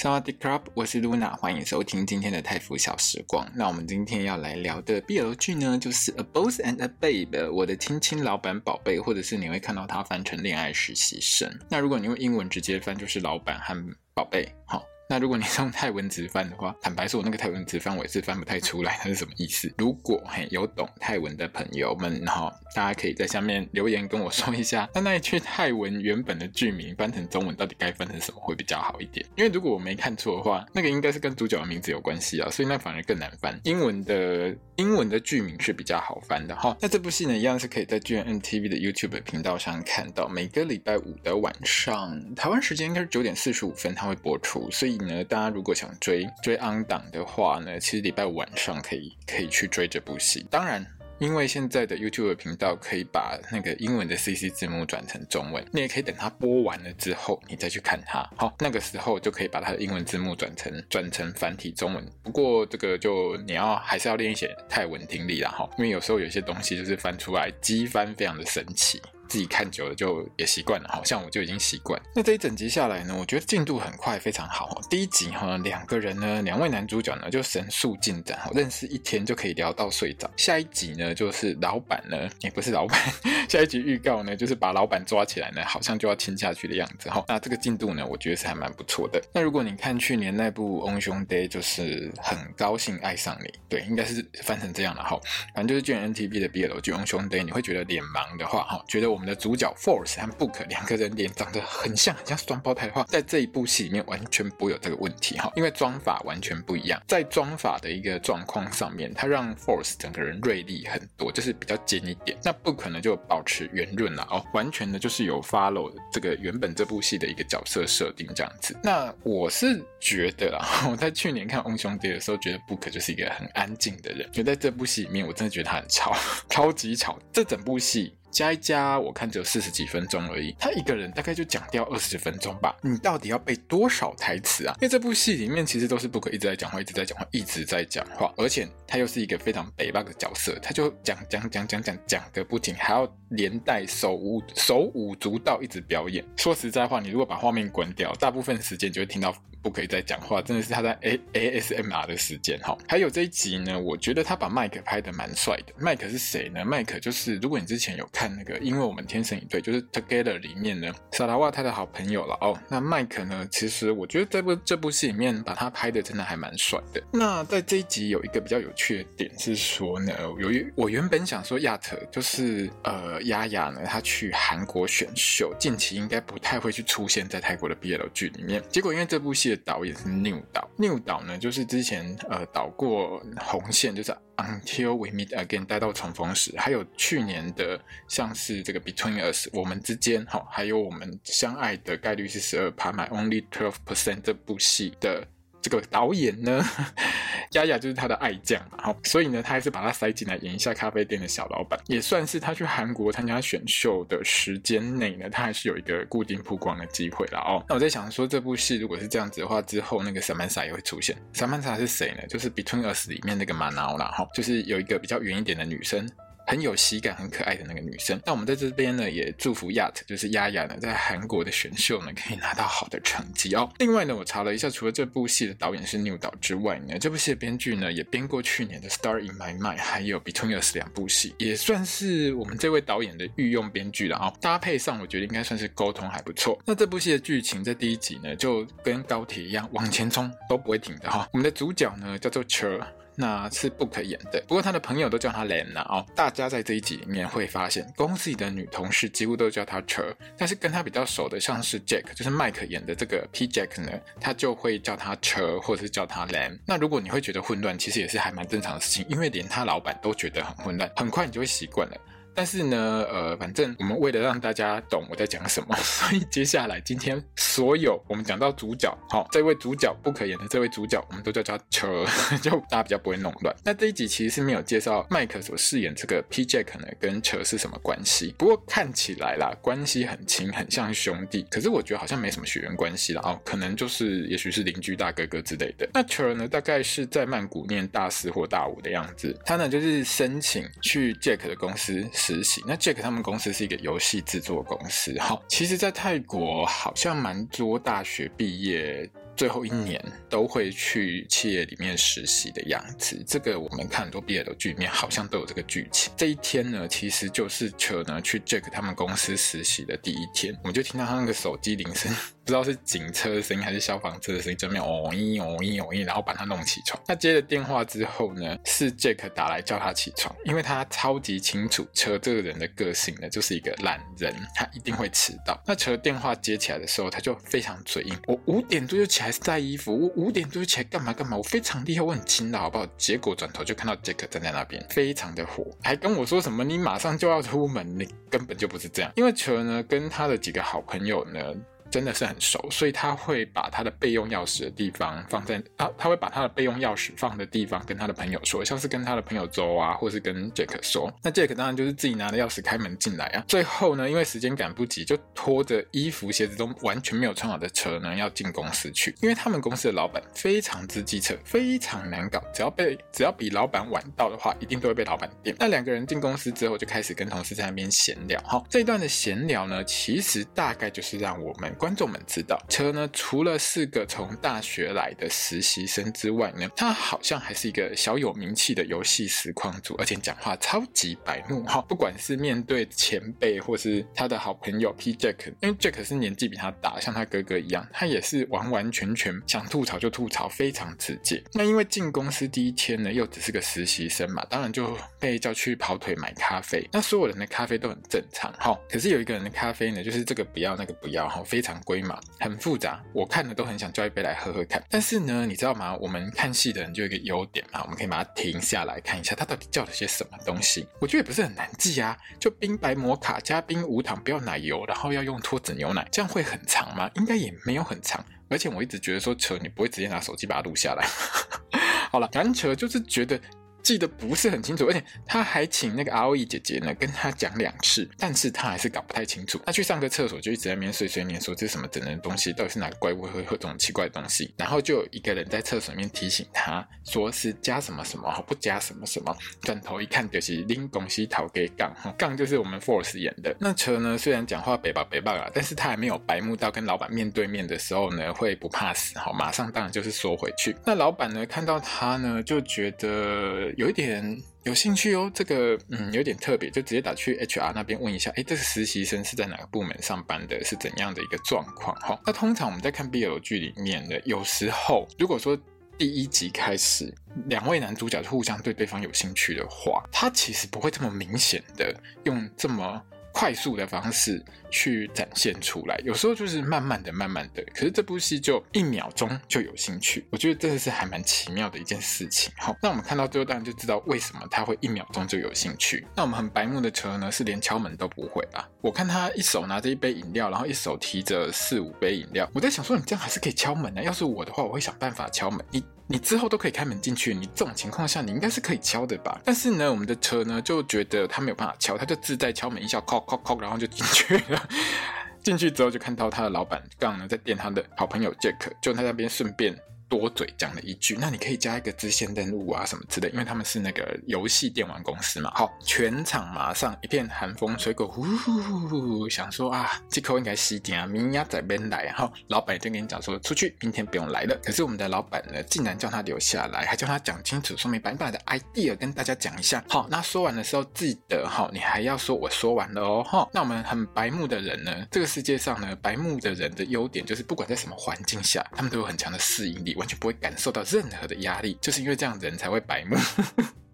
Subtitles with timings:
[0.00, 3.44] 萨瓦迪卡，我是露娜，欢迎收听今天的泰服小时光。
[3.52, 11.52] 那我们今天要来聊的 BL 剧呢，就是《A Boss and a Babe》，我的亲亲老板宝贝，或者是你会看到它翻成恋爱实习生。
[11.68, 13.74] 那如果你用英文直接翻，就是老板和
[14.14, 14.84] 宝贝，好。
[15.10, 19.72] 那如果你用泰文直翻的话，坦白说，我那个泰文直翻我也是翻不太出来，它是什么意思？
[19.78, 29.24] 如果嘿有懂泰文的朋友们哈，大家可以在下面留言跟我说一下， 那那一句泰文原本的剧名翻成中文到底该翻成什么会比较好一点？
[29.36, 33.58] 因为如果我没看错的话，那个应该是跟主角的名字有关系啊，所以那反而更难翻。
[33.64, 36.76] 英文的英文的剧名是比较好翻的哈。
[36.82, 44.98] 那这部戏呢，一样是可以在 GMMTV 的 YouTube 频道上看到，每个礼拜五的晚上，台湾时间应该是九点四十五分，它会播出，所以。
[44.98, 50.44] 呢，大家如果想追追 on 档的话呢，其实礼拜五晚上可以可以去追这部戏。
[50.50, 50.84] 当然，
[51.18, 58.22] 因为现在的 YouTube 频道可以把那个英文的 CC 字幕转成中文，你也可以等它播完了之后，你再去看它。
[58.36, 62.06] 好，那个时候就可以把它的英文字幕转成转成繁体中文。
[62.22, 69.02] 不过这个就你要还是要练一些泰文听力啦，哈，因为有时候有些东西就是翻出来机翻非常的神奇。
[69.28, 72.00] 自己看久了就也习惯了，好像我就已经习惯。
[72.14, 74.80] 那这一整集下来呢，我觉得进度很快，非常好。
[74.88, 80.28] 第一集哈，两个人呢，两位男主角呢就神速进展，认识一天就可以聊到睡着。
[80.36, 82.98] 下一集呢，就是老板呢，也不是老板，
[83.48, 87.22] 下一集预告呢，就是把老板抓起来呢，好像就要亲下去的样子哈。
[87.28, 89.22] 那这个进度呢，我觉得是还蛮不错的。
[89.34, 95.20] 那如果你看去年那部《翁兄爹》，就是很高兴爱上你，对，应该是翻成这样了哈。
[95.54, 99.17] 反正就是 G N T B 的 BL 剧《翁兄爹》，你会觉得脸盲的话哈，觉得我。
[99.18, 107.02] 我们的主角 Force 和 Book 两个人脸长得很像，很像双胞胎的话，在这一部戏里面完全不会有这个问题哈，因为妆法完全不一样。
[107.08, 112.38] 在妆法的一个状况上面，它让 Force 整个人锐利很多，就是比较尖一点。
[112.44, 118.78] 那 Book 呢就保持圆润了哦，完全的就是有 follow 这个原本这部戏的一个角色设定这样子。
[118.84, 126.14] 那我是觉得啦， 我在去年看《翁兄弟》的时候，觉得 Book 就是一个很安静的人，就在这部戏里面，我真的觉得他很吵，
[126.48, 127.18] 超级吵。
[127.32, 128.14] 这整部戏。
[128.30, 130.54] 加一加，我看只有四十几分钟而已。
[130.58, 132.76] 他一个人大概就讲掉二十分钟吧。
[132.82, 134.74] 你到底要背多少台词啊？
[134.80, 146.24] 因为这部戏里面其实都是 Book 一直在讲话，一直在讲话，一直在讲话，而且他又是一个非常北霸的角色，他就讲讲讲讲讲讲个不停，还要连带手舞手舞足蹈一直表演。
[146.36, 149.34] 说实在话，你如果把画面关掉，大部分时间就会听到。
[149.62, 152.76] 不可以再讲话，真的是他在 A A S M R 的时间哈。
[152.88, 155.72] 还有这一集呢，我觉得他把麦克拍的蛮帅的。
[155.76, 156.64] 麦克是谁呢？
[156.64, 162.58] 麦克就是如果你之前有看那个，因为我们天生一对，就是 Together 里面呢，萨拉瓦他的好朋友了哦。
[162.68, 167.02] 那麦克呢，其实我觉得这部这部戏里面把他拍的真的还蛮帅的。
[167.12, 178.62] 那在这一集有一个比较有趣的点是说呢，由于我原本想说亚特就是呃亚亚呢，他去韩国选秀，近期应该不太会去出现在泰国的 BL 剧里面。
[178.70, 179.47] 结果因为这部戏。
[179.56, 195.26] 导演是 New 导，New 导呢，就是之前呃导过红线，就是 Until We Meet Again 待到重逢时，还有去年的像是这个 Between Us 我们之间，哈，还有我们相爱的概率是十二趴，My Only Twelve Percent 这部戏的。
[195.60, 196.64] 这个导演呢，
[197.52, 207.64] 丫丫就是他的爱将嘛，好，所以呢，他还是把他塞进来演一下咖啡店的小老板，也算是他去韩国参加选秀的时间内呢，他还是有一个固定曝光的机会了哦。
[207.68, 211.16] 那我在想说，这部戏如果是这样子的话，之后那个萨曼莎也会出现。
[211.32, 212.26] 萨曼莎是谁呢？
[212.28, 216.08] 就是《Between Us》里面那个玛瑙啦，哈，就是有一个比较圆一点的女生。
[216.48, 218.18] 很有喜感、很可爱的那个女生。
[218.24, 223.70] 那我们在这边呢，也祝福亚特，就是亚亚呢，在韩国的选秀呢，可以拿到好的成绩哦。
[223.78, 234.32] 另外呢，我查了一下，除了这部戏的导演是 New 导之外呢，这部戏的编剧呢，也编过去年的《Star in My Mind》还有《Between Us》两部戏，也算是我们这位导演的御用编剧了啊。
[234.40, 236.58] 搭配上，我觉得应该算是沟通还不错。
[236.64, 241.28] 那这部戏的剧情在第一集呢，就跟高铁一样往前冲，都不会停的哈。
[241.30, 242.80] 我们的主角呢，叫做 Cher。
[243.20, 245.84] 那是不可言的，不过他的朋友都叫他 Len 啊。
[245.88, 256.56] 哦，大家在这一集里面会发现，公司里的女同事几乎都叫他 Cher，但是跟他比较熟的，像是 Jack，就是麦克演的这个 P Jack 呢，他就会叫他 Cher，或者是叫他 Len。
[256.64, 262.00] 那如果你会觉得混乱，其实也是还蛮正常的事情，因为连他老板都觉得很混乱，很快你就会习惯了。
[262.38, 272.06] 但是呢，呃，反正我们为了让大家懂我在讲什么， 所以接下来今天所有我们讲到主角，好、哦，这位主角不可言的这位主角，我们都叫他车，
[272.40, 273.52] 就大家比较不会弄乱。
[273.64, 281.44] 那这一集其实是没有介绍麦克所饰演这个 P Jack 呢跟车是什么关系，不过看起来啦，关系很亲，很像兄弟。
[281.50, 285.90] 可是我觉得好像没什么血缘关系了哦，可能就是也许是邻居大哥哥之类的。
[285.92, 292.62] 那车呢，大概是在曼谷念大四或大五的样子，他呢就是申请去 Jack 的公司实习。
[292.66, 299.08] 那 Jack 他们公司是一个游戏制作公司，哈，其实，在泰国好像蛮多大学毕业。
[299.36, 306.12] 最后一年都会去企业里面实习的样子，这个我们看很多毕业的剧里面好像都有这个剧情。
[306.16, 312.12] 这一天呢，其实就是车呢去 Jack 他们公司实习的第一天，我们就听到他那个手机铃声。
[312.48, 316.98] 不知道是警车的声音还是消防车的声音，就那边哦咦哦咦哦咦，然后把他弄起床。
[317.06, 325.62] 他接了电话之后呢，是 Jack 打来叫他起床，因为他超级清楚车这个人的个性呢，就是一个懒人，他一定会迟到。
[325.66, 332.86] 那车电话接起来的时候，他就非常嘴硬，我五点多就起来晒衣服，我五点多就起来干嘛干嘛，我非常厉害，我很勤劳，好不好？
[332.96, 339.12] 结果转头就看到 Jack 站在那边，非常的火，还跟我说什么你马上就要出门，你根本就不是这样。
[339.16, 341.42] 因为车呢跟他的几个好朋友呢。
[341.90, 351.12] 真的是很熟，所以他会把他的备用钥匙的地方放在他，他会把他的备用钥匙放的地方跟他的朋友说，像是跟他的朋友周啊，或是跟杰克说。
[351.22, 353.44] 那杰克当然就是自己拿着钥匙开门进来啊。
[353.48, 359.14] 最后呢，因为时间赶不及，就拖着衣服鞋子都完全没有穿好的车呢，要进公司去。
[359.22, 365.56] 因为他们公司的老板非常之机车，非常难搞，只要被只要比老板晚到的话，一定都会被老板电。
[365.58, 368.38] 那两个人进公司之后，就开始跟同事在那边闲聊。
[368.44, 371.74] 好，这一段的闲聊呢，其实大概就是让我们。
[371.78, 381.80] 观众们知道，车呢除了是个从大学来的实习生之外呢，他好像还是一个小有名气的游戏实况主，而且讲话超级白目哈。
[381.82, 391.40] 不管是面对前辈或是他的好朋友 P Jack，因为 Jack 是年纪比他大，像他哥哥一样，他也是完完全全想吐槽就吐槽，非常直接。
[391.54, 396.86] 那因为进公司第一天呢，又只是个实习生嘛，当然就被叫去跑腿买咖啡。
[396.92, 401.67] 那所有人的咖啡都很正常哈，可是有一个人的咖啡呢，就是这个不要那个不要哈，非常。
[401.68, 404.82] 常规嘛，很复杂，我看了都很想叫一杯来喝喝看。
[404.88, 405.94] 但是呢，你知道吗？
[406.00, 410.88] 我们看戏的人就有一个优点嘛，我们可以把它停下来看一下，它到底叫了些什么东西。
[410.98, 417.10] 我觉得也不是很难记啊，就冰白摩卡加冰无糖，不要奶油，然后要用脱脂牛奶，这样会很长吗？
[417.16, 418.24] 应该也没有很长。
[418.48, 421.06] 而且我一直觉得说，扯你不会直接拿手机把它录下来。
[422.10, 423.38] 好了，难扯就是觉得。
[423.82, 429.58] 记得不是很清楚，而且他还请那个 ROE 姐姐呢跟他讲两次，但是他还是搞不太清楚。
[429.64, 434.52] 他去上个厕所就一直在那边碎碎念说，这是什么整人的东西，到底是哪个怪物会喝这种奇怪的东西？
[434.58, 439.34] 然后就有一个人在厕所里面提醒他，说是加什么什么，不加什么什么。
[439.62, 443.56] 转头一看就是拎东西逃给杠，杠就是我们 Force 演的。
[443.58, 450.76] 那车呢，虽然讲话北吧北吧啊，但是他还没有白目到跟老板面对面的时候呢会不怕死，好，马上当然就是缩回去。
[450.84, 453.67] 那老板呢看到他呢就觉得。
[453.76, 461.96] 有一点有兴趣哦，这个嗯有点特别，就直接打去 HR 那边问一下，哎，这个实习生是在哪个部门上班的，是怎样的一个状况？
[461.96, 465.58] 哈，那通常我们在看 BL 剧里面的，有时候如果说
[465.96, 467.12] 第一集开始
[467.46, 471.94] 两位男主角互相对对方有兴趣的话，他其实不会这么明显的
[472.24, 473.02] 用这么。
[473.38, 477.62] 快速的方式去展现出来，有时候就是慢慢的、慢慢的。
[477.72, 482.52] 可是这部戏就一秒钟就有兴趣，我觉得真的是还蛮奇妙的一件事情。
[482.56, 486.04] 好，那我们看到最后，当然就知道为什么他会一秒钟就有兴趣。
[486.16, 488.68] 那我们很白目的车呢，是连敲门都不会啊。
[488.80, 494.02] 我看他一手拿着一杯饮料，然后一手提着四五杯饮料，我在想说，你这样还是可以敲门的。
[494.02, 495.64] 要是我的话，我会想办法敲门。
[495.70, 495.84] 你。
[496.10, 499.38] 你之后都可以开门进去，你这种情况下你应该是可以敲的吧？
[499.44, 504.68] 但是呢，我们的车呢就觉得他没有办法敲，他就自带敲门音效，敲敲敲，然后就进去了。
[505.44, 509.78] 进去之后就看到他的老板刚刚呢在电他的好朋友杰克就他那边顺便。
[510.08, 515.52] 多嘴讲了一句，那你可以加一个支线任务啊什么之类，因为他们是那个游戏电玩公司嘛。
[515.54, 522.04] 好，全场马上一片寒风吹过，呼呼呼呼呼，想说啊，这口应该吸点啊，明天在边来。
[522.04, 524.58] 然后老板就跟你讲说，出去，明天不用来了。
[524.64, 529.84] 可是我们的老板呢，竟然叫他留下来，还叫他讲清楚，说明白，你把你的 idea 跟大家讲一下。
[529.88, 533.22] 好，那说完的时候记得哈，你还要说我说完了哦。
[533.22, 539.96] 哈，那我们很白目的人呢，这个世界上呢，白目的人的优点就是不管在什么环境下，他们都有很强的适应力。
[539.98, 543.16] 完全不会感受到任何的压力，就是因为这样人才会白目。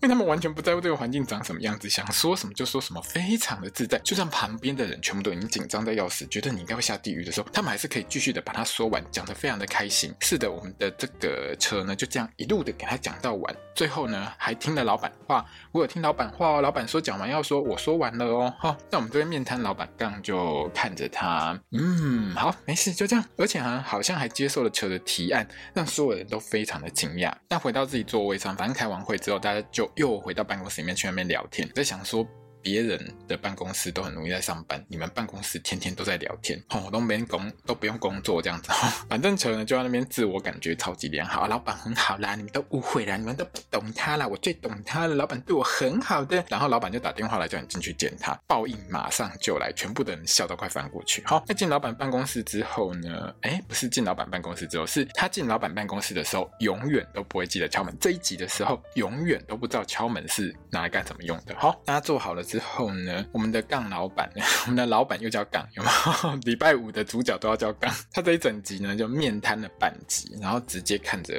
[0.04, 3.98] 因为他们完全不在乎这个环境长什么样子，想说什么就说什么，非常的自在。
[4.00, 10.14] 就算旁边的人全部都已经紧张的要死，觉得你应该会下地狱的时候，他们还是可以继续的把它说完，讲得非常的开心。
[10.20, 15.42] 是的，我们的这个车呢就这样一路的给他讲到完，最后呢还听了老板话，
[15.72, 27.32] 我有听老板话哦，老板说讲完要说我说完了哦，哈，那我们这边面摊老板杠就看着他，嗯，好，没事，就这样，而且好像还接受了车的提案，让所有人都非常的惊讶。
[27.48, 32.26] 那回到自己座位上，反正开完会之后，大家就又回到办公室里面去那边聊天，在想说。
[32.64, 38.74] 别人的办公室都很容易在上班，你们办公室天天都在聊天， 哦，都没工都不用工作这样子，哦
[39.08, 51.22] 反正车呢就在那边自我感觉超级良好，老板很好啦，你们都误会啦，你们都不懂他啦，我最懂他了，老板对我很好的， 然后老板就打电话来叫你进去见他，报应马上就来，全部的人笑到快翻过去。
[51.26, 53.34] 好，那进老板办公室之后呢？
[53.42, 57.94] 哎，不是进老板办公室之后，是他进老板办公室的时候，永远都不会记得敲门。
[58.00, 61.54] 这一集的时候，永远都不知道敲门是拿来干什么用的。
[61.58, 64.30] 好，大家做好了之后呢，我们的杠老板，
[64.62, 65.88] 我们的老板又叫杠，有没
[66.22, 66.36] 有？
[66.46, 67.92] 礼拜五的主角都要叫杠。
[68.12, 71.34] 他这一整集呢，就面瘫了半集，然后直接看着。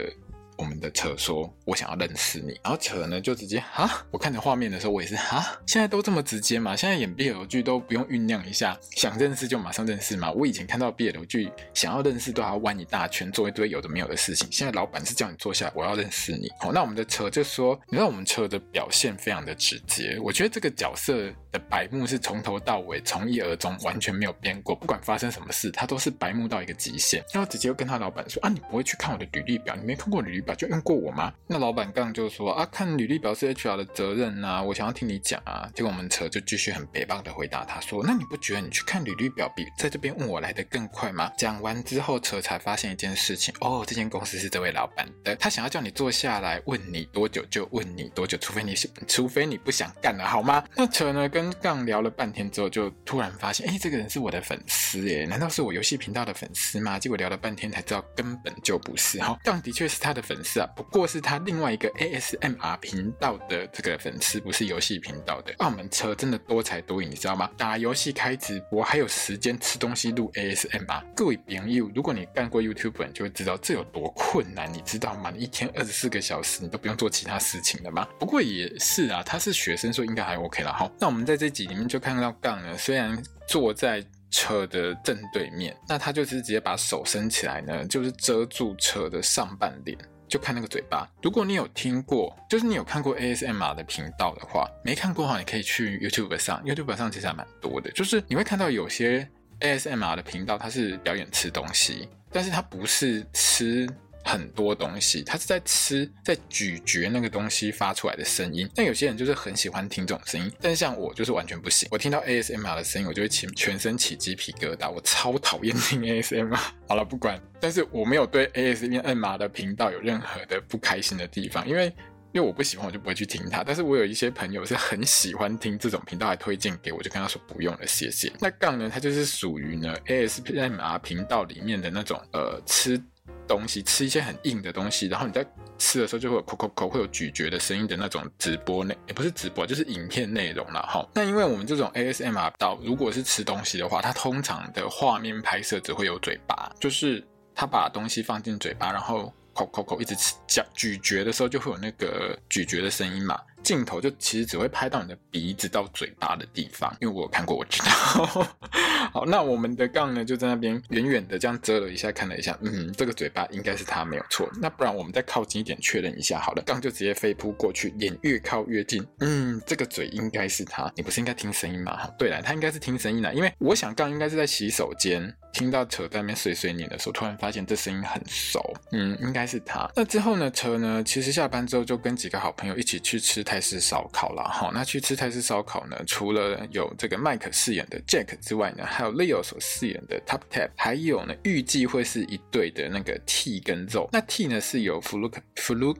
[0.58, 5.58] 我们的车说：“我想要认识你。”然后车呢就直接哈，我看着画面的时候，我也是哈。
[5.66, 6.76] 现在都这么直接嘛？
[6.76, 10.32] 现在演 BL 剧都不用酝酿一下，想认识就马上认识嘛？
[10.32, 14.48] 我以前看到 BL 剧，想要认识都要弯一大圈，做一堆有的没有的事情。
[14.52, 16.50] 现在老板是叫你坐下，我要认识你。
[16.60, 20.18] 好，那我们的车就说：“你知道我们车的表现非常的直接。
[20.22, 24.76] 我觉得这个角色的白目是从头到尾，从一而终，完全没有变过。
[24.76, 27.24] 不管发生什么事，他都是白目到一个极限。
[27.34, 29.76] 然后直接跟他老板说：啊，你不会去看我的履历表？
[29.76, 31.34] 你没看过履历？”就用过我吗？
[31.48, 35.70] 那老板刚刚就说啊，看履历表是 HR 的责任呐、啊，我想要听你讲啊。
[35.74, 41.32] 结果我们车就继续很北棒的回答他说，那你不觉得你去看履历表比在这边问我来得更快吗？
[41.38, 50.64] 讲完之后，车才发现一件事情哦，这间公司是这位老板的，他想要叫你坐下来问你多久就问你多久，除非你是除非你不想干了好吗？
[50.76, 57.00] 那车呢跟杠聊了半天之后，就突然发现，哎，这个人是我的粉丝耶，难道是我游戏频道的粉丝吗？
[57.00, 60.68] 结果聊了半天才知道根本就不是哈，杠的确是他的粉粉丝啊。
[60.76, 65.54] 不过是他另外一个 ASMR 频道的这个粉丝，不是游戏频道的。
[65.60, 67.50] 澳门车真的多才多艺，你知道吗？
[67.58, 71.04] 打游戏开直播，还有时间吃东西录 ASMR。
[71.16, 75.32] 各位朋友，如果你干过 YouTube，你就会知道这有多困难，你知道吗？
[75.34, 78.08] 你一天二十四个小时，你都不用做其他事情了吗？
[78.20, 80.74] 不过也是啊，他是学生，所以应该还 OK 了。
[80.74, 89.98] 好，那我们在这集里面就看到杠呢，虽然坐在车的正对面，那他就是直接把手伸起来呢，就是遮住车的上半脸。
[90.28, 91.08] 就看那个嘴巴。
[91.22, 97.92] 如果你有听过，就是你有看过 ASMR 的频道的话，没看过的话，你可以去 YouTube 上，YouTube 上其实还蛮多的。
[97.92, 99.30] 就是你会看到有些
[99.60, 103.88] ASMR 的频道，它是表演吃东西，但是它不是吃。
[104.26, 108.68] 很多东西，他是在吃，在咀嚼那个东西发出来的声音。
[108.74, 111.88] 但有些人就是很喜欢听这种声音，但像我就是完全不行。
[111.92, 114.90] 我听到 ASMR 的声音，我就会起全身起鸡皮疙瘩。
[114.90, 116.60] 我超讨厌听 ASMR。
[116.90, 121.86] 好了，不管，但是我没有对 ASMR 的频道有任何的不开心的地方，因为
[122.32, 123.64] 因为我不喜欢，我就不会去听它。
[123.64, 128.32] 但是我有一些朋友是很喜欢听这种频道，还推荐给我，就跟他说不用了，谢谢。
[128.40, 133.00] 那杠呢，它就是属于呢 ASMR 频道里面的那种呃吃。
[133.48, 135.46] 东西吃一些很硬的东西，然后你在
[135.78, 141.08] 吃的时候就会有口口口会有咀嚼的声音的那种直播内，也不是直播，就是影片内容了哈。
[141.14, 147.24] 那因为我们这种 ASMR 到，如果是吃东西的话，它通常的画面拍摄只会有嘴巴，就是
[147.54, 153.40] 他把东西放进嘴巴，然后口口口一直吃嚼咀嚼的时候就会有那个咀嚼的声音嘛。
[153.66, 158.48] 镜头就其实只会拍到你的鼻子到嘴巴的地方，因为我有看过，我知道。
[159.12, 164.48] 好，那我们的杠呢，就在那边远远的这样遮了一下，看了一下，嗯，这个嘴巴应该是他没有错。
[164.62, 166.62] 那不然我们再靠近一点确认一下好了。
[166.64, 170.92] 杠就直接飞扑过去，脸越靠越近，嗯，这个嘴应该是他。
[170.96, 172.08] 你不是应该听声音吗？
[172.20, 179.90] 对了，他应该是听声音的，因为我想杠应该是在洗手间听到车在那边碎碎念的时候，突然发现这声音很熟，嗯，应该是他。
[179.96, 195.96] 那之后呢，车呢，其实下班之后就跟几个好朋友一起去吃泰式烧烤了哈，那去吃泰式烧烤呢，除了有这个麦克饰演的 Jack 之外呢，还有 Leo 所饰演的 Top Tap，还有呢，预计会是一对的那个 T 跟 Z 那 T 呢是由 Fluke Fluke。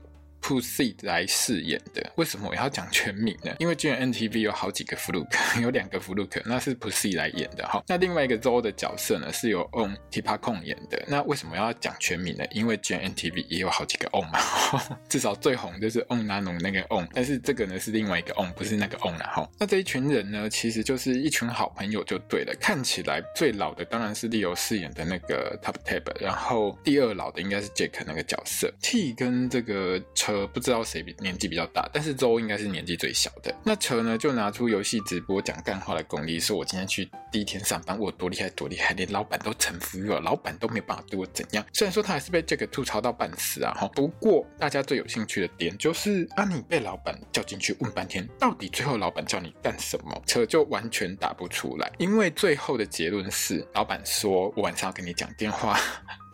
[0.46, 3.52] Pussy 来饰演的，为什么我要讲全名呢？
[3.58, 7.84] 因为 GMMTV 有好几个 Fluke， 有两个 Fluke，那是 Pussy 来演的哈。
[7.88, 11.04] 那另外一个 Zo 的角色呢，是由 On Tipacon 演的。
[11.08, 12.46] 那为什么要讲全名呢？
[12.52, 14.40] 因为 GMMTV 也有好几个 On 嘛，
[15.10, 19.50] 至少最红就是 On Nano 那个 On，但是这个呢是另外一个 On，不是那个 On 啦哈。
[19.58, 22.56] 那这一群人呢，其实就是一群好朋友就对了。
[22.62, 28.72] 看起来最老的当然是 Leo 饰演的那个 Top Tab，然后第二老的应该是 Jack 那个角色。
[28.80, 30.35] T 跟这个车。
[30.48, 33.54] 不知道谁比年纪比较大，但是周应该是年纪最小的。
[33.64, 41.64] 那车呢就拿出游戏直播讲干话的功力，说我今天去第一天上班，我多厉害多厉害，连老板都臣服于我，老板都没有办法对我怎样。
[41.74, 50.22] 虽然说他还是被这个吐槽到半死啊哈，不过大家最有兴趣的点就是啊，你被老板叫进去问半天，到底最后老板叫你干什么？
[50.26, 55.80] 车就完全答不出来，因为最后的结论是，老板说我晚上要跟你讲电话。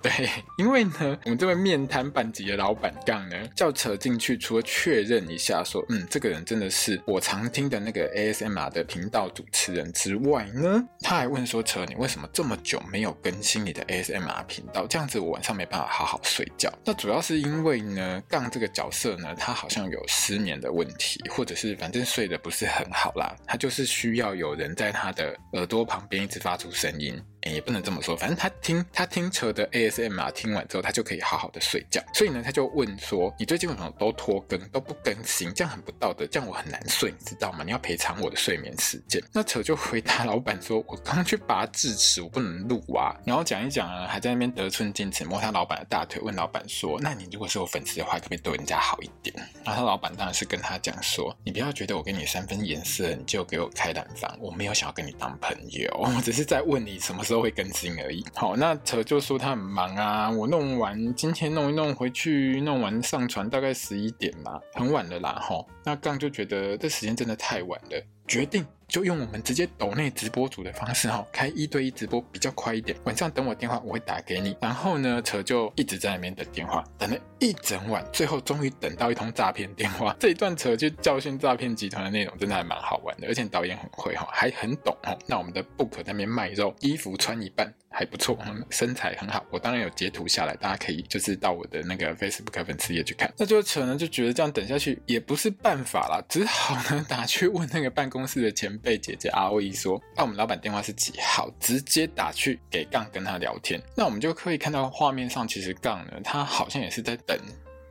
[0.02, 0.12] 对，
[0.58, 14.88] 因为呢，我们这位面瘫半级的老板杠呢，叫扯进去，除了确认一下说，嗯，这个人真的是我常听的那个 ASMR 的频道主持人之外呢，他还问说，扯，你为什么这么久没有更新你的 ASMR 频道？
[14.88, 16.72] 这样子我晚上没办法好好睡觉。
[16.84, 27.22] 那主要是因为呢，杠这个角色呢，他好像有失眠的问题，或者是反正睡得不是很好啦，他就是需要有人在他的耳朵旁边一直发出声音。
[27.44, 32.02] 也不能这么说，反正他听他听车的 ASMR 听完之后，他就可以好好的睡觉。
[32.14, 35.52] 所以呢，他就问说：“你最近为什么都拖更，都不更新？
[35.54, 37.64] 这样很不道德，这样我很难睡，你知道吗？
[37.64, 58.24] 你要赔偿我的睡眠时间。”那车就回答老板说：“我刚去拔智齿，我不能录啊。”然后讲一讲啊，还在那边得寸进尺，摸他老板的大腿，问老板说：“那你如果是我粉丝的话，可不可以对人家好一点？”然后他老板当然是跟他讲说：“你不要觉得我给你三分颜色，你就给我开染房，我没有想要跟你当朋友， 我只是在问你什么时都会更新而已。
[58.36, 65.40] 好，那扯就说他很忙啊，我弄完今天弄一弄回去，弄完上传大概十一点嘛，很晚了啦。
[65.42, 68.66] 吼，那杠就觉得这时间真的太晚了，决定。
[68.92, 72.98] 就用我们直接抖内直播组的方式哈，开一对一直播比较快一点。
[73.06, 74.54] 晚上等我电话，我会打给你。
[74.60, 80.14] 然后呢，扯就一直在那边等电话，等了一整晚，最后终于等到一通诈骗电话。
[80.20, 85.18] 这一段扯就教训诈骗集团的内容，真的还蛮好玩的，而且导演很会哈，还很懂哈。
[85.26, 87.74] 那我们的 Book 那边卖肉，衣服穿一半。
[87.94, 88.38] 还不错，
[88.70, 89.46] 身材很好。
[89.50, 93.30] 我当然有截图下来，大家可以就是到我的那个 Facebook 粉丝页去看。
[93.38, 103.82] 那就扯呢就觉得这样等下去也不是办法啦，只好呢打去问那个办公室的前被姐姐阿威说：“那、我们老板电话是几号？”直接打去给杠跟他聊天。
[103.96, 107.38] 那我们就可以看到画面上，其实杠呢，他好像也是在等。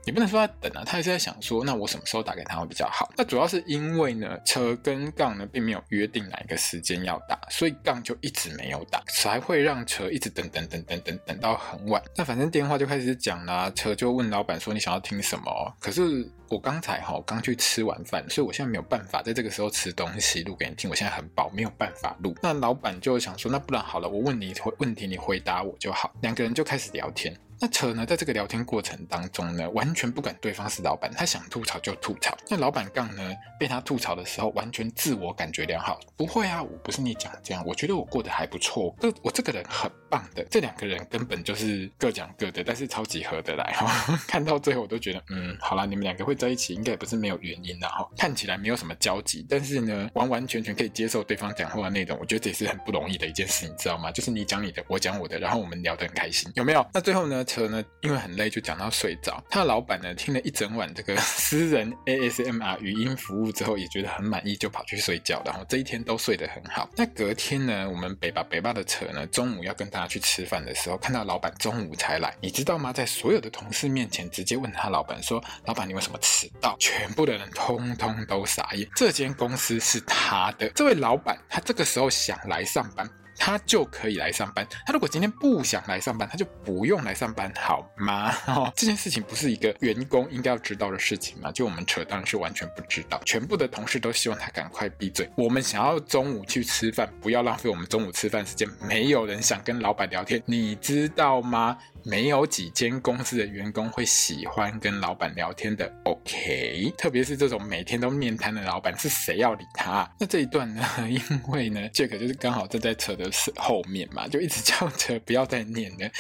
[0.05, 3.11] 你不能说他等啊，他也是在想说，那我什么时候打给他会比较好？
[3.17, 12.03] 那主要是因为呢，车跟杠呢并没有约定哪一个时间要打，所以杠就一直没有打，才会让车一直等等等等等等到很晚。
[12.17, 15.77] 那反正电话就开始讲啦，车就问老板说，你想要听什么？
[15.79, 22.35] 可是我刚才哈刚去吃完饭，所以我现在没有办法在这个时候吃东西录给你听，我现在很饱，没有办法录。
[22.43, 26.11] 那老板就想说，那不然好了，我问你问题，你回答我就好。
[26.23, 27.37] 两个人就开始聊天。
[27.63, 32.35] 那扯呢，在这个聊天过程当中呢，完全不管对方是老板，他想吐槽就吐槽。
[32.49, 36.01] 那老板杠呢，被他吐槽的时候，完全自我感觉良好。
[36.17, 38.97] 不会啊，我不是你讲这样，我觉得我过得还不错。
[38.99, 40.45] 这我这个人很棒的。
[40.51, 44.19] 这两个人根本就是各讲各的，但是超级合得来哈。
[44.29, 48.07] 看到最后我都觉得，嗯，好啦，你们两个会在一起，应该也不是没有原因的哈。
[48.19, 54.11] 看起来没有什么交集，但是呢，完完全全可以接受对方讲话的内容，我觉得这也是很不容易的一件事，你知道吗？
[54.11, 56.85] 就是你讲你的，我讲我的，然后我们聊得很开心，有没有？
[56.93, 57.83] 那最后呢，车呢？
[58.03, 59.43] 因为很累，就讲到睡着。
[59.51, 65.43] 他的老板呢，听了一整晚这个 私人 ASMR 语音服务之后，也觉得很满意，就跑去睡觉。
[65.45, 66.89] 然后这一天都睡得很好。
[66.97, 72.91] 那隔天呢，我们北巴北巴的车呢，中午要跟他拿去吃饭的时候，看到老板中午才来，你知道吗？
[72.91, 78.89] 在所有的同事面前，直接问他老板说：“老板，你为什么迟到？”全部的人通通都傻眼。
[78.97, 83.07] 这间公司是他的，这位老板他这个时候想来上班。
[83.41, 84.65] 他就可以来上班。
[84.87, 88.31] 他如果今天不想来上班，他就不用来上班，好吗？
[88.47, 91.51] 哦，这件事情不是一个员工应该要知道的事情吗？
[91.51, 93.19] 就我们扯当然是完全不知道。
[93.25, 95.29] 全部的同事都希望他赶快闭嘴。
[95.37, 98.69] 我们想要中午去吃饭，不要浪费我们中午吃饭时间。
[98.87, 101.79] 没有人想跟老板聊天，你知道吗？
[102.05, 106.93] 没有几间公司的员工会喜欢跟老板聊天的，OK？
[106.97, 110.11] 特别是这种每天都面瘫的老板，是谁要理他？
[110.19, 110.83] 那这一段呢？
[111.09, 116.11] 因为呢，Jack 就是刚好站在扯的后面嘛，就一直叫扯不要再念了，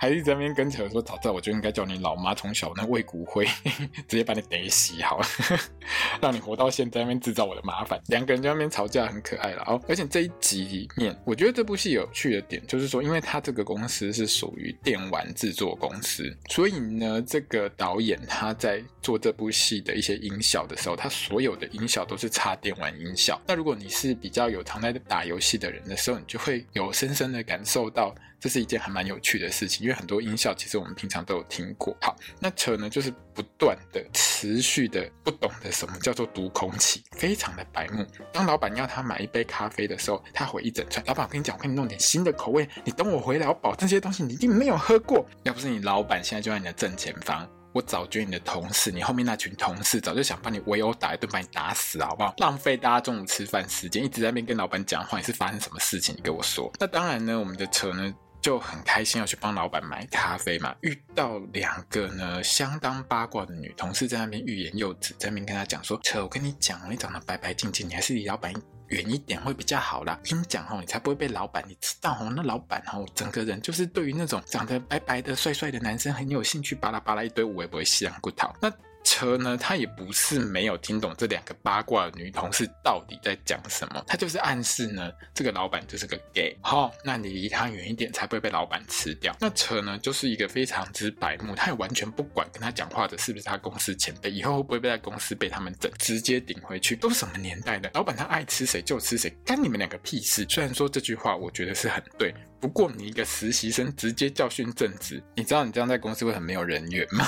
[0.00, 3.44] 还一直在那边跟扯说：“早知道我就应该叫你老妈从小那喂骨灰，
[4.08, 5.26] 直接把你逮死好了，
[6.20, 9.80] 让你活到现在那边制造我的麻烦。”两个人在那边吵架，很可爱了哦。
[9.88, 15.25] 而且这一集里面，我觉得这部戏有趣的点就是说，因为他这个公司是属于电玩。
[15.34, 23.40] 制作公司，所以呢，这个导演他在做这部戏的一些音效的时候，他所有的音效都是插电玩音效。
[23.46, 28.14] 那如果你是比较有常在打游戏的人的时候，你就会有深深的感受到。
[28.38, 31.96] 这是一件还蛮有趣的事情，因为很多音效其实我们平常都有听过。
[32.00, 38.06] 好，那车呢，就是不断的、持续的不懂得什么叫做读空气，非常的白目。
[38.32, 45.26] 当老板要他买一杯咖啡的时候，他回一整串：“老板，我跟你讲，我给你弄点新的口味，你等我回来，我保证这些东西你一定没有喝过。
[45.44, 52.34] 要不是你老板现在就在你的正前方。”我早觉得你的同事，你后面那群同事早就想把你围殴打一顿，把你打死，好不好？
[52.38, 56.14] 浪费大家中午吃饭时间，一直在那边跟老板讲话，你是发生什么事情？
[56.16, 56.72] 你跟我说。
[56.80, 58.14] 那当然呢，我们的车呢
[58.46, 60.72] 就很开心要去帮老板买咖啡嘛。
[60.82, 68.54] 遇到两个呢相当八卦的女同事在那边欲言又止，在那边跟他讲说：“扯，我跟你讲，你长得白白净净，你还是离老板。”
[68.86, 78.48] 远一点会比较好啦，跟你讲哦，你才不会被老板，你知道哦，那老板哦，整个人就是对于那种长得白白的、帅帅的男生很有兴趣，巴拉巴拉一堆，我也不会稀烂骨头。
[78.62, 78.72] 那。
[79.06, 86.58] 车呢，他也不是没有听懂这两个八卦女同事到底在讲什么，他就是暗示呢，这个老板就是个 gay。
[86.60, 89.32] 好，那你离他远一点，才不会被老板吃掉。
[89.40, 96.96] 那车呢，就是一个非常之白目，他也完全不管跟他讲话的是不是他公司前辈，以后会不会被在公司被他们整，直接顶回去。
[96.96, 100.44] 都什么年代的，老板他爱吃谁就吃谁，干你们两个屁事。
[100.50, 107.24] 虽然说这句话我觉得是很对，不过你一个实习生直接教训正职，你知道你这样在公司会很没有人缘吗？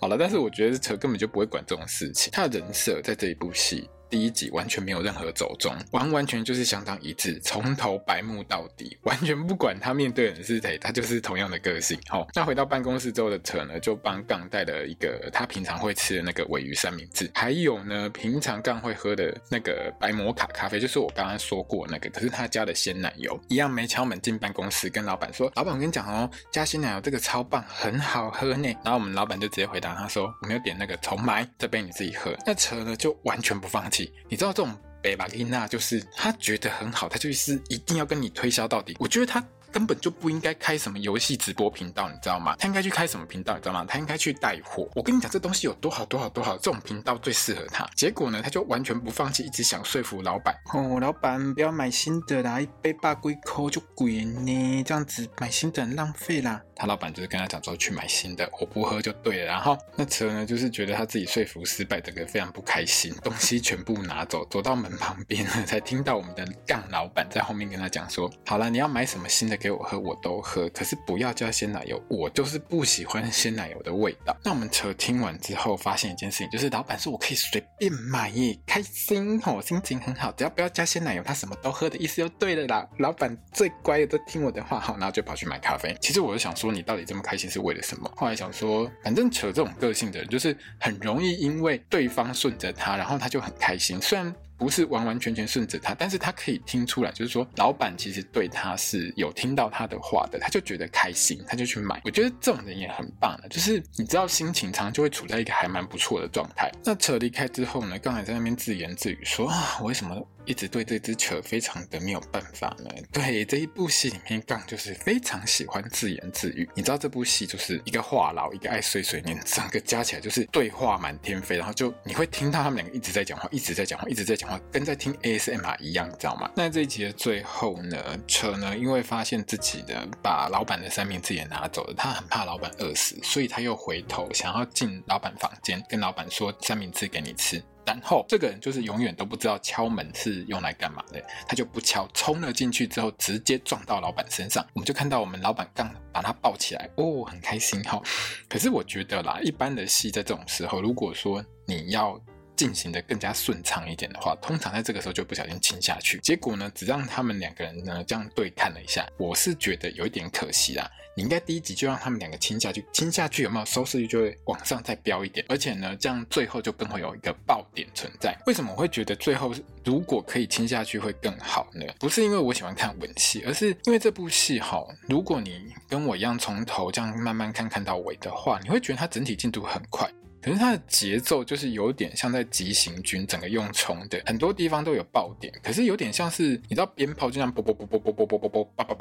[0.00, 2.32] 好了，但是我觉得车根本就不会管这种事情。
[2.32, 3.86] 他的人设在这一部戏。
[4.10, 11.98] 第一集完全没有任何走钟，完完全就是相当一致，从头白目到底，完全不管他面对的是谁，他就是同样的个性。
[12.08, 33.99] 好，那回到办公室之后的车呢，就帮杠带了一个他平常会吃的那个鮪鱼三明治，还有呢，平常杠会喝的那个白摩卡咖啡，就是我刚刚说过那个，可是他加的鲜奶油，一样没敲门进办公室，跟老板说：“老板，我跟你讲哦，加鲜奶油这个超棒，很好喝呢。”然后我们老板就直接回答他说：“我没有点那个，重买，这杯你自己喝。”那车呢就完全不放弃。
[34.28, 38.96] 你知道这种北巴丽娜就是他觉得很好，他就是一定要跟你推销到底。
[39.00, 39.42] 我觉得他。
[39.72, 42.56] 根本就不应该开什么游戏直播频道，你知道吗？
[42.58, 43.86] 他应该去开什么频道，你知道吗？
[43.88, 44.90] 他应该去带货。
[44.96, 47.88] 我跟你讲，这东西有多好多好多好，这种频道最适合他。
[47.94, 50.52] 结果呢，他就完全不放弃，一直想说服老板。
[50.74, 56.60] 哦，老板不要买新的啦，一杯八龟扣就贵呢，这样子买新的很浪费啦。
[56.80, 59.44] 他老板就是跟他讲说去买新的，我不喝就对了。
[59.44, 69.60] 然后那车呢，就是觉得他自己说服失败，整个非常不开心，东西全部拿走，走到门旁边呢，才听到我们的杠老板在后面跟他讲说：好了，你要买什么新的？
[69.60, 74.34] 给我喝，我都喝，可是不要加鲜奶油，我就是不喜欢鲜奶油的味道。
[74.42, 82.88] 那我们车听完之后，发现一件事情，就是老板说我可以随便买耶，开心哦，心情很好，只要不要加鲜奶油，他什么都喝的意思就对了啦。
[83.00, 85.94] 老板最乖的，都听我的话，好，然后就跑去买咖啡。
[86.00, 88.10] 其实我就想说，你到底这么开心是为了什么？
[88.16, 94.34] 后来想说，反正扯这种个性的人，就是很容易因为对方顺着他，然后他就很开心，虽然。
[94.60, 101.98] 不是完完全全顺着他，但是他可以听出来，就是说老板其实对他是有听到他的话的，他就觉得开心，他就去买。
[102.04, 106.70] 我觉得这种人也很棒的，就是你知道心情常常就会处在一个还蛮不错的状态。
[106.84, 112.90] 那车离开之后呢，刚才在那边自言自语说啊，我为什么一直对这只车非常的没有办法呢？
[113.12, 116.68] 对，这一部戏里面杠就是非常喜欢自言自语。
[116.74, 124.60] 你知道这部戏就是一个话痨，一个爱碎碎念，整个加起来就是对话满天飞，然后就你会听到他们两个一直在讲话，一直在讲话，一直在讲话。
[124.72, 126.50] 跟在听 ASMR 一样，你知道吗？
[126.56, 137.62] 那这一集的最后呢，车呢，因为发现自己的把老板的三明治也拿走了，他很怕老板饿死，所以他又回头想要进老板房间，跟老板说三明治给你吃。
[137.90, 144.64] 然后这个人就是永远都不知道敲门是用来干嘛的，他就不敲，冲了进去之后直接撞到老板身上。
[144.72, 148.00] 我们就看到我们老板刚把他抱起来，哦，很开心哈。
[148.48, 152.20] 可是我觉得啦，一般的戏在这种时候，如果说你要。
[152.56, 160.86] 进行的更加顺畅一点的话，通常在这个时候就不小心亲下去，结果呢，只让他们两个人呢这样对看了一下，我是觉得有一点可惜啦。
[161.14, 168.36] 你应该第一集就让他们两个亲下去，亲下去有没有收视率就会往上再飙一点，而且呢，这样最后就更会有一个爆点存在。
[168.46, 169.52] 为什么我会觉得最后
[169.84, 171.84] 如果可以亲下去会更好呢？
[171.98, 180.10] 不是因为我喜欢看吻戏，而是因为这部戏哈，如果你跟我一样从头这样慢慢看看到尾的话，你会觉得它整体进度很快。
[180.42, 185.52] 可是它的节奏就是有点像在急行军，整个用冲的，很多地方都有爆点。
[185.62, 188.94] 可是有点像是你知道鞭炮就这样啵啵啵啵啵啵啵啵啵叭叭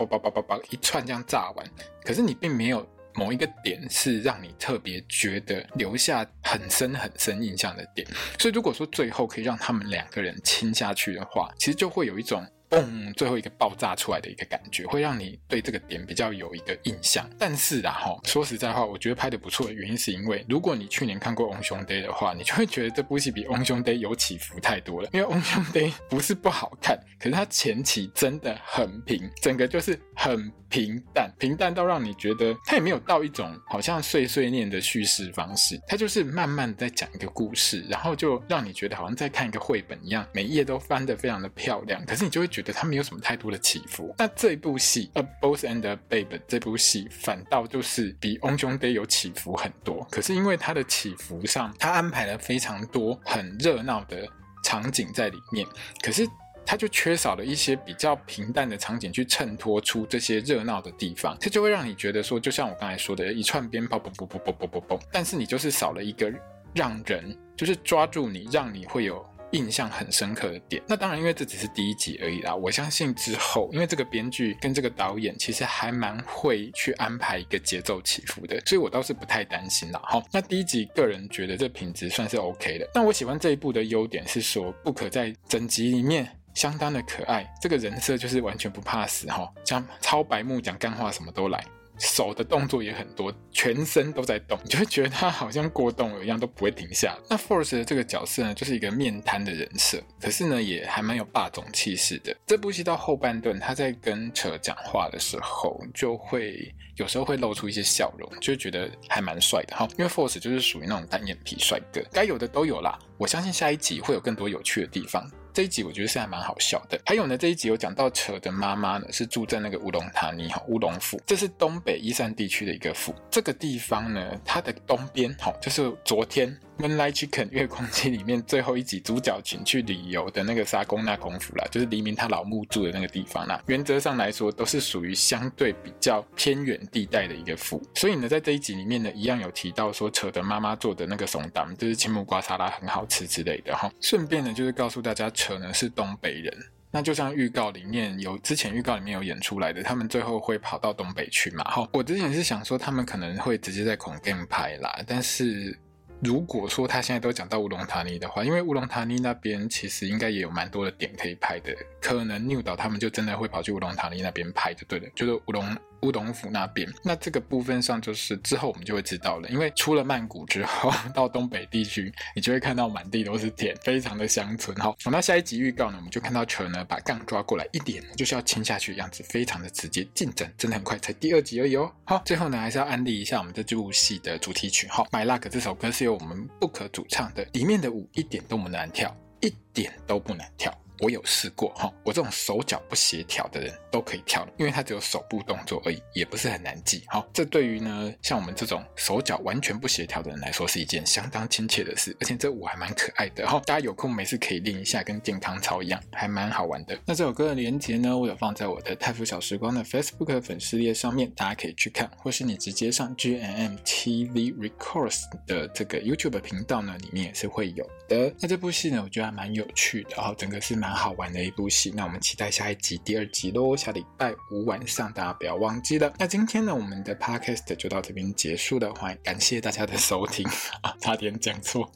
[0.70, 1.66] 一串这样炸完，
[2.04, 8.08] 可是你并没有某一个点是让你特别觉得留下很深很深印象的点。
[8.38, 12.46] 所以如果说最后可以让他们两个人亲下去的话，其实就会有一种。
[12.70, 13.14] 嘣！
[13.16, 17.28] 最后一个爆炸出来的一个感觉，会让你对这个点比较有一个印象。
[17.38, 25.10] 但是啊，哈，说实在话，我觉得拍的不错的原因是因为，如果你去年看过《翁兄弟》的话，你就会觉得这部戏比《翁兄弟》有起伏太多了。
[25.12, 25.80] 因为《翁兄弟》
[26.10, 42.06] 不是不好看，可是它前期真的很平，整个就是很平淡，平淡到让你觉得它也没有到一种好像碎碎念的叙事方式，它就是慢慢在讲一个故事，然后就让你觉得好像在看一个绘本一样，每一页都翻得非常的漂亮。
[42.06, 44.14] 可是你就会觉觉得它没有什么太多的起伏。
[44.18, 50.06] 那这部戏《A Boss and a Babe》这部戏反倒就是比《Om Jong Day》有起伏很多。
[50.12, 54.28] 可是因为它的起伏上，它安排了非常多很热闹的
[54.64, 55.66] 场景在里面，
[56.02, 56.28] 可是。
[56.66, 66.32] 它就缺少了一些比较平淡的场景去衬托出这些热闹的地方，这就会让你觉得说，就像我刚才说的，一串鞭炮，嘣嘣嘣嘣嘣嘣嘣，但是你就是少了一个
[66.76, 70.82] 让人就是抓住你，让你会有印象很深刻的点。
[70.88, 72.56] 那当然，因为这只是第一集而已啦。
[72.56, 80.02] 我相信之后，因为这个编剧跟这个导演其实还蛮会去安排一个节奏起伏的，所以我倒是不太担心啦。
[80.04, 82.90] 好，那第一集个人觉得这品质算是 OK 的。
[82.94, 86.30] 那我喜欢这一部的优点是说，不可在整集里面。
[86.56, 91.64] 相当的可爱，这个人设就是完全不怕死哈，讲超白目讲干话什么都来，
[92.00, 97.18] 手的动作也很多，全身都在动，你 就会觉得他好像过动了一样，都不会停下。
[97.30, 102.36] 那 Force 的这个角色呢，就是一个面瘫的人设，可是呢也还蛮有霸总气势的。
[102.48, 109.88] 这部戏到后半段，他在跟车讲话的时候，就会有时候会露出一些笑容，就觉得还蛮帅的哈。
[109.98, 112.98] 因为 Force 就是属于那种单眼皮帅哥，该有的都有啦。
[113.18, 115.30] 我相信下一集会有更多有趣的地方。
[115.60, 116.98] 这一集我觉得是还蛮好笑的。
[117.06, 123.14] 还有呢，这一集有讲到扯的妈妈呢是住在那个乌龙塔尼哈乌龙府，这是东北伊山地区的一个府。
[123.30, 126.58] 这个地方呢，它的东边哈就是昨天。
[126.80, 133.62] Moonlight Chicken 月光机里面最后一集主角群去旅游的那个沙宫那孔府啦，就是黎明他老母住的那个地方啦。
[133.68, 137.84] 原则上来说，都是属于相对比较偏远地带的一个府。
[137.96, 143.92] 所以呢，在这一集里面呢，一样有提到说，扯的妈妈做的那个松当，就是青木瓜沙拉很好吃之类的哈。
[144.00, 146.58] 顺便呢，就是告诉大家，扯呢是东北人。
[146.92, 151.64] 那就像预告里面有，之前预告里面有演出来的，他们最后会跑到东北去嘛？
[151.66, 155.78] 哈，我之前是想说他们可能会直接在孔店拍啦，但是。
[156.22, 165.78] 如果说他现在都讲到乌龙塔尼的话，因为乌龙塔尼那边其实应该也有蛮多的点可以拍的，可能 New 岛他们就真的会跑去乌龙塔尼那边拍就对了，就是乌龙。
[166.02, 169.50] 乌龙府那边，那这个部分上就是之后我们就会知道了。
[169.50, 174.76] 因为出了曼谷之后，到东北地区，你就会看到满地都是田，非常的乡村。
[174.78, 181.92] 好，那下一集预告呢，我们就看到车呢把杠抓过来，一点就是要亲下去的样子，非常的直接，进展真的很快，才第二集而已哦。
[182.06, 184.88] 好，最后呢还是要安利一下我们这部戏的主题曲。
[184.88, 190.74] 好，My Luck 这首歌是由我们 Book 主唱的，里面的舞一点都不难跳，一点都不难跳。
[191.00, 197.04] 我有试过哈，我这种手脚不协调的人都可以跳，因为它只有手部动作而已，也不是很难记。
[197.08, 203.62] 好，这对于呢像我们这种手脚完全不协调的人来说是一件相当亲切的事，而且这舞还蛮可爱的哈。
[203.66, 207.00] 大家有空没事可以练一下，跟健康操一样，还蛮好玩的。
[207.06, 218.34] 那这首歌的连接呢，我有放在我的泰福小时光的 Facebook 粉丝页上面，大家可以去看，或是你直接上 GMM TV Records 的这个 YouTube 频道呢，里面也是会有的。
[218.42, 220.89] 那这部戏呢，我觉得还蛮有趣的，然后整个是蛮。
[220.90, 226.12] 蛮好玩的一部戏，那我们期待下一集第二集喽，下礼拜五晚上大家不要忘记了。
[226.18, 230.44] 那今天呢，我们的 podcast 就到这边结束了，欢迎感谢大家的收听
[230.82, 231.88] 啊， 差点讲错。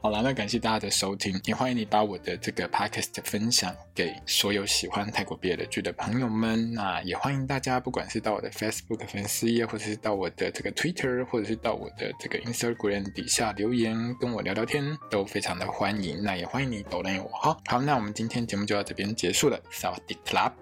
[0.00, 6.72] 好了，那感谢大家的收听，也欢迎你把我的这个 podcast 分享给所有喜欢泰国 BL 剧的朋友们。
[6.72, 16.22] 那也欢迎大家，不管是到我的 Facebook 粉丝页，或者是到我的这个 Twitter，或者是到我的这个 Instagram 底下留言跟我聊聊天，都非常的欢迎。
[16.22, 17.58] 那也欢迎你抖我哈。
[17.66, 18.27] 好，那我们今。
[18.28, 20.54] 今天节目就到这边结束了，萨瓦迪卡。